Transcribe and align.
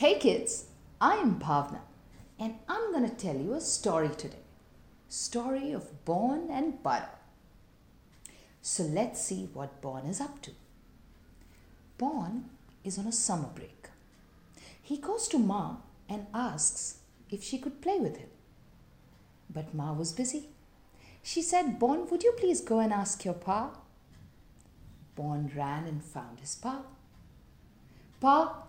Hey 0.00 0.18
kids, 0.18 0.66
I 1.00 1.14
am 1.14 1.38
Bhavna 1.40 1.78
and 2.38 2.56
I'm 2.68 2.92
going 2.92 3.08
to 3.08 3.16
tell 3.16 3.34
you 3.34 3.54
a 3.54 3.62
story 3.62 4.10
today. 4.10 4.44
Story 5.08 5.72
of 5.72 6.04
Bon 6.04 6.50
and 6.50 6.82
Butter. 6.82 7.16
So 8.60 8.82
let's 8.82 9.22
see 9.22 9.48
what 9.54 9.80
Bon 9.80 10.04
is 10.04 10.20
up 10.20 10.42
to. 10.42 10.50
Bon 11.96 12.44
is 12.84 12.98
on 12.98 13.06
a 13.06 13.10
summer 13.10 13.48
break. 13.54 13.88
He 14.82 14.98
goes 14.98 15.28
to 15.28 15.38
Ma 15.38 15.76
and 16.10 16.26
asks 16.34 16.98
if 17.30 17.42
she 17.42 17.56
could 17.56 17.80
play 17.80 17.98
with 17.98 18.18
him. 18.18 18.28
But 19.48 19.72
Ma 19.72 19.94
was 19.94 20.12
busy. 20.12 20.50
She 21.22 21.40
said, 21.40 21.78
Bon, 21.78 22.06
would 22.10 22.22
you 22.22 22.32
please 22.32 22.60
go 22.60 22.80
and 22.80 22.92
ask 22.92 23.24
your 23.24 23.32
pa? 23.32 23.70
Bon 25.14 25.50
ran 25.56 25.84
and 25.84 26.04
found 26.04 26.40
his 26.40 26.54
pa. 26.54 26.82
Pa, 28.20 28.65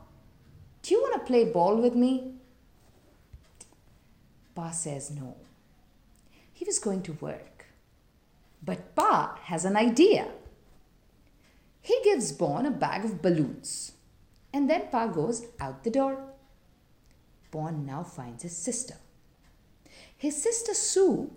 do 0.88 0.94
you 0.94 1.02
want 1.02 1.16
to 1.16 1.28
play 1.28 1.44
ball 1.44 1.76
with 1.76 1.96
me? 1.96 2.32
Pa 4.56 4.72
says 4.72 5.12
no. 5.12 5.36
He 6.54 6.64
was 6.64 6.80
going 6.80 7.02
to 7.04 7.12
work. 7.12 7.66
But 8.64 8.96
Pa 8.96 9.38
has 9.44 9.66
an 9.66 9.76
idea. 9.76 10.30
He 11.82 12.00
gives 12.06 12.32
Bon 12.32 12.66
a 12.66 12.72
bag 12.72 13.04
of 13.04 13.22
balloons. 13.22 13.92
And 14.54 14.70
then 14.70 14.88
Pa 14.90 15.08
goes 15.08 15.48
out 15.60 15.84
the 15.84 15.90
door. 15.90 16.24
Bon 17.52 17.86
now 17.86 18.04
finds 18.04 18.44
his 18.44 18.56
sister. 18.56 18.96
His 20.16 20.42
sister 20.42 20.74
Sue 20.74 21.32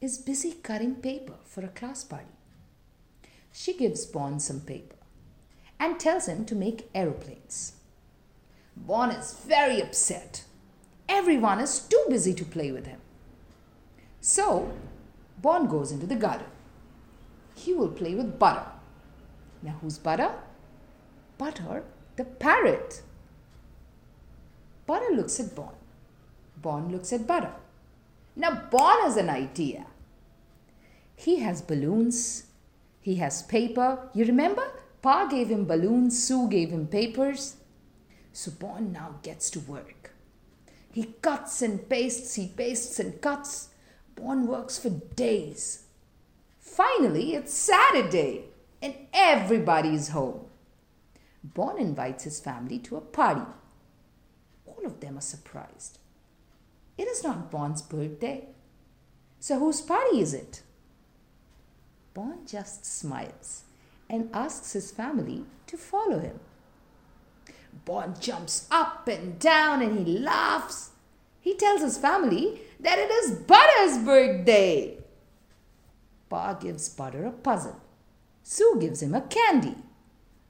is 0.00 0.18
busy 0.18 0.52
cutting 0.62 0.94
paper 0.94 1.34
for 1.44 1.64
a 1.64 1.76
class 1.80 2.04
party. 2.04 2.36
She 3.52 3.76
gives 3.76 4.06
Bon 4.06 4.38
some 4.38 4.60
paper 4.60 4.96
and 5.80 5.98
tells 5.98 6.26
him 6.26 6.44
to 6.44 6.54
make 6.54 6.88
aeroplanes. 6.94 7.72
Bon 8.76 9.10
is 9.10 9.34
very 9.34 9.80
upset. 9.80 10.44
Everyone 11.08 11.60
is 11.60 11.80
too 11.80 12.04
busy 12.08 12.34
to 12.34 12.44
play 12.44 12.72
with 12.72 12.86
him. 12.86 13.00
So, 14.20 14.72
Bon 15.40 15.66
goes 15.66 15.92
into 15.92 16.06
the 16.06 16.16
garden. 16.16 16.46
He 17.54 17.72
will 17.72 17.90
play 17.90 18.14
with 18.14 18.38
Butter. 18.38 18.66
Now, 19.62 19.76
who's 19.80 19.98
Butter? 19.98 20.32
Butter, 21.38 21.84
the 22.16 22.24
parrot. 22.24 23.02
Butter 24.86 25.14
looks 25.14 25.40
at 25.40 25.54
Bon. 25.54 25.74
Bon 26.60 26.90
looks 26.90 27.12
at 27.12 27.26
Butter. 27.26 27.52
Now, 28.36 28.62
Bon 28.70 29.02
has 29.02 29.16
an 29.16 29.30
idea. 29.30 29.86
He 31.16 31.40
has 31.40 31.62
balloons. 31.62 32.46
He 33.00 33.16
has 33.16 33.42
paper. 33.42 34.08
You 34.14 34.24
remember? 34.24 34.66
Pa 35.02 35.26
gave 35.26 35.48
him 35.48 35.66
balloons, 35.66 36.22
Sue 36.26 36.48
gave 36.48 36.70
him 36.70 36.86
papers. 36.86 37.56
So 38.34 38.50
now 38.80 39.14
gets 39.22 39.48
to 39.50 39.60
work. 39.60 40.10
He 40.90 41.14
cuts 41.22 41.62
and 41.62 41.88
pastes, 41.88 42.34
he 42.34 42.48
pastes 42.48 42.98
and 42.98 43.20
cuts. 43.20 43.68
Bon 44.16 44.48
works 44.48 44.76
for 44.76 44.90
days. 44.90 45.84
Finally, 46.58 47.34
it's 47.34 47.54
Saturday 47.54 48.46
and 48.82 48.94
everybody 49.12 49.90
is 49.90 50.08
home. 50.08 50.46
Bon 51.44 51.78
invites 51.78 52.24
his 52.24 52.40
family 52.40 52.80
to 52.80 52.96
a 52.96 53.00
party. 53.00 53.46
All 54.66 54.84
of 54.84 54.98
them 54.98 55.16
are 55.16 55.22
surprised. 55.22 55.98
It 56.98 57.04
is 57.04 57.22
not 57.22 57.52
Bon's 57.52 57.82
birthday. 57.82 58.48
So 59.38 59.60
whose 59.60 59.80
party 59.80 60.20
is 60.20 60.34
it? 60.34 60.62
Bon 62.14 62.38
just 62.46 62.84
smiles 62.84 63.62
and 64.10 64.28
asks 64.32 64.72
his 64.72 64.90
family 64.90 65.44
to 65.68 65.76
follow 65.76 66.18
him. 66.18 66.40
Bon 67.84 68.14
jumps 68.18 68.66
up 68.70 69.08
and 69.08 69.38
down 69.38 69.82
and 69.82 70.06
he 70.06 70.18
laughs. 70.18 70.90
He 71.40 71.54
tells 71.54 71.82
his 71.82 71.98
family 71.98 72.60
that 72.80 72.98
it 72.98 73.10
is 73.10 73.38
Butter's 73.38 73.98
birthday. 73.98 74.98
Pa 76.28 76.54
gives 76.54 76.88
Butter 76.88 77.26
a 77.26 77.30
puzzle. 77.30 77.80
Sue 78.42 78.76
gives 78.80 79.02
him 79.02 79.14
a 79.14 79.20
candy. 79.20 79.76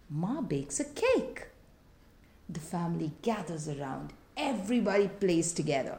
Ma 0.09 0.41
bakes 0.41 0.81
a 0.81 0.84
cake. 0.84 1.49
The 2.49 2.60
family 2.60 3.12
gathers 3.22 3.69
around. 3.69 4.12
Everybody 4.37 5.09
plays 5.09 5.53
together. 5.53 5.99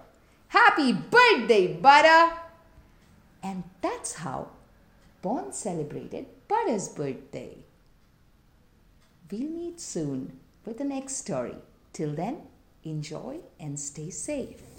Happy 0.50 0.94
birthday, 0.94 1.74
Butter! 1.74 2.34
And 3.44 3.64
that's 3.82 4.14
how 4.14 4.50
Bon 5.22 5.52
celebrated 5.52 6.28
Butter's 6.48 6.88
birthday. 6.90 7.58
We'll 9.32 9.50
meet 9.50 9.80
soon 9.80 10.40
with 10.66 10.78
the 10.78 10.84
next 10.84 11.18
story. 11.18 11.56
Till 11.94 12.14
then, 12.14 12.42
enjoy 12.84 13.40
and 13.60 13.80
stay 13.80 14.10
safe. 14.10 14.75